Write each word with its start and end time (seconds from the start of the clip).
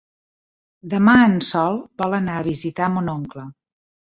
Demà 0.93 1.13
en 1.25 1.35
Sol 1.49 1.77
vol 2.05 2.17
anar 2.21 2.39
a 2.39 2.47
visitar 2.49 2.89
mon 2.97 3.13
oncle. 3.15 3.47